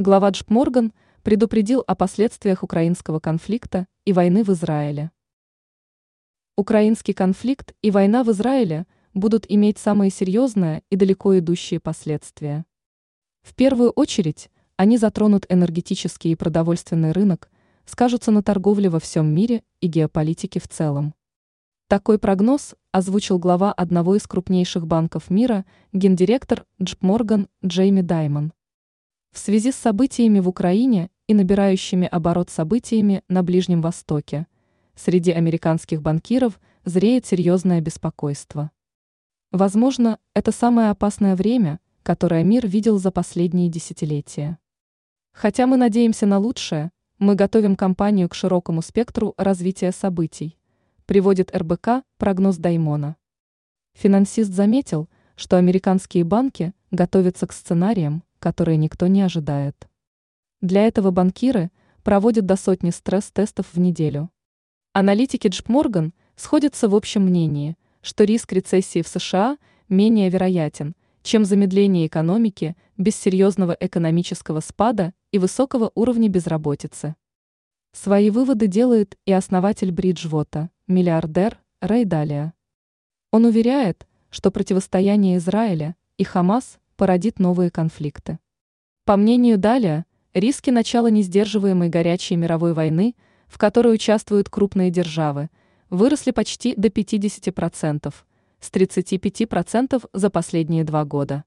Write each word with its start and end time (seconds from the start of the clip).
Глава 0.00 0.30
Джп 0.30 0.50
Морган 0.50 0.92
предупредил 1.24 1.82
о 1.84 1.96
последствиях 1.96 2.62
украинского 2.62 3.18
конфликта 3.18 3.88
и 4.04 4.12
войны 4.12 4.44
в 4.44 4.50
Израиле. 4.50 5.10
Украинский 6.56 7.12
конфликт 7.12 7.74
и 7.82 7.90
война 7.90 8.22
в 8.22 8.30
Израиле 8.30 8.86
будут 9.12 9.44
иметь 9.48 9.76
самые 9.78 10.12
серьезные 10.12 10.84
и 10.88 10.94
далеко 10.94 11.36
идущие 11.36 11.80
последствия. 11.80 12.64
В 13.42 13.56
первую 13.56 13.90
очередь 13.90 14.50
они 14.76 14.98
затронут 14.98 15.46
энергетический 15.48 16.30
и 16.30 16.36
продовольственный 16.36 17.10
рынок, 17.10 17.50
скажутся 17.84 18.30
на 18.30 18.44
торговле 18.44 18.90
во 18.90 19.00
всем 19.00 19.34
мире 19.34 19.64
и 19.80 19.88
геополитике 19.88 20.60
в 20.60 20.68
целом. 20.68 21.12
Такой 21.88 22.20
прогноз 22.20 22.76
озвучил 22.92 23.40
глава 23.40 23.72
одного 23.72 24.14
из 24.14 24.28
крупнейших 24.28 24.86
банков 24.86 25.28
мира, 25.28 25.64
гендиректор 25.92 26.66
Джп 26.80 27.02
Морган 27.02 27.48
Джейми 27.66 28.02
Даймон. 28.02 28.52
В 29.32 29.38
связи 29.38 29.72
с 29.72 29.76
событиями 29.76 30.40
в 30.40 30.48
Украине 30.48 31.10
и 31.26 31.34
набирающими 31.34 32.06
оборот 32.06 32.50
событиями 32.50 33.22
на 33.28 33.42
Ближнем 33.42 33.82
Востоке, 33.82 34.46
среди 34.94 35.32
американских 35.32 36.02
банкиров 36.02 36.58
зреет 36.84 37.26
серьезное 37.26 37.80
беспокойство. 37.80 38.70
Возможно, 39.52 40.18
это 40.34 40.52
самое 40.52 40.90
опасное 40.90 41.36
время, 41.36 41.80
которое 42.02 42.42
мир 42.44 42.66
видел 42.66 42.98
за 42.98 43.10
последние 43.10 43.68
десятилетия. 43.68 44.58
Хотя 45.32 45.66
мы 45.66 45.76
надеемся 45.76 46.26
на 46.26 46.38
лучшее, 46.38 46.90
мы 47.18 47.34
готовим 47.34 47.76
компанию 47.76 48.28
к 48.28 48.34
широкому 48.34 48.80
спектру 48.80 49.34
развития 49.36 49.92
событий, 49.92 50.56
приводит 51.06 51.54
РБК 51.54 52.04
прогноз 52.16 52.56
Даймона. 52.56 53.16
Финансист 53.94 54.52
заметил, 54.52 55.08
что 55.36 55.56
американские 55.56 56.24
банки 56.24 56.72
готовятся 56.90 57.46
к 57.46 57.52
сценариям, 57.52 58.22
которые 58.38 58.76
никто 58.76 59.06
не 59.06 59.22
ожидает. 59.22 59.88
Для 60.60 60.86
этого 60.86 61.10
банкиры 61.10 61.70
проводят 62.02 62.46
до 62.46 62.56
сотни 62.56 62.90
стресс-тестов 62.90 63.66
в 63.72 63.78
неделю. 63.78 64.30
Аналитики 64.92 65.48
Джп 65.48 65.68
Морган 65.68 66.14
сходятся 66.36 66.88
в 66.88 66.94
общем 66.94 67.22
мнении, 67.22 67.76
что 68.00 68.24
риск 68.24 68.52
рецессии 68.52 69.02
в 69.02 69.08
США 69.08 69.58
менее 69.88 70.30
вероятен, 70.30 70.94
чем 71.22 71.44
замедление 71.44 72.06
экономики 72.06 72.76
без 72.96 73.14
серьезного 73.16 73.76
экономического 73.78 74.60
спада 74.60 75.12
и 75.30 75.38
высокого 75.38 75.92
уровня 75.94 76.28
безработицы. 76.28 77.16
Свои 77.92 78.30
выводы 78.30 78.66
делает 78.66 79.16
и 79.26 79.32
основатель 79.32 79.92
Бриджвота, 79.92 80.70
миллиардер 80.86 81.58
Рэй 81.80 82.04
Далия. 82.04 82.54
Он 83.30 83.44
уверяет, 83.44 84.06
что 84.30 84.50
противостояние 84.50 85.36
Израиля 85.36 85.96
и 86.16 86.24
Хамас 86.24 86.78
породит 86.98 87.38
новые 87.38 87.70
конфликты. 87.70 88.38
По 89.06 89.16
мнению 89.16 89.56
Далия, 89.56 90.04
риски 90.34 90.68
начала 90.68 91.06
несдерживаемой 91.06 91.88
горячей 91.88 92.36
мировой 92.36 92.74
войны, 92.74 93.14
в 93.46 93.56
которой 93.56 93.94
участвуют 93.94 94.50
крупные 94.50 94.90
державы, 94.90 95.48
выросли 95.88 96.32
почти 96.32 96.74
до 96.76 96.88
50%, 96.88 98.12
с 98.60 98.70
35% 98.70 100.10
за 100.12 100.30
последние 100.30 100.84
два 100.84 101.04
года. 101.06 101.44